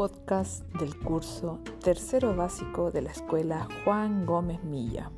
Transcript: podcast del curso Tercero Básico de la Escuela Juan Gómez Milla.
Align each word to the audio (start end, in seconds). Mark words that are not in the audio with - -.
podcast 0.00 0.64
del 0.76 0.96
curso 0.96 1.58
Tercero 1.84 2.34
Básico 2.34 2.90
de 2.90 3.02
la 3.02 3.10
Escuela 3.10 3.68
Juan 3.84 4.24
Gómez 4.24 4.64
Milla. 4.64 5.10